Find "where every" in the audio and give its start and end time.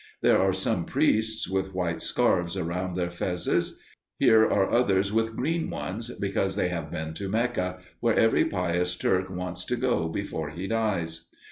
7.99-8.45